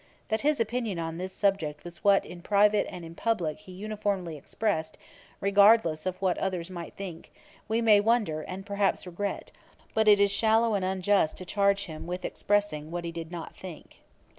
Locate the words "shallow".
10.31-10.73